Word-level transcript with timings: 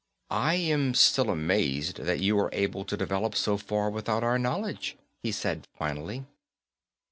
"I 0.31 0.55
am 0.55 0.95
still 0.95 1.29
amazed 1.29 1.97
that 1.97 2.21
you 2.21 2.35
were 2.35 2.49
able 2.53 2.83
to 2.85 2.97
develop 2.97 3.35
so 3.35 3.55
far 3.57 3.91
without 3.91 4.23
our 4.23 4.39
knowledge," 4.39 4.97
he 5.21 5.31
said 5.31 5.67
finally. 5.77 6.25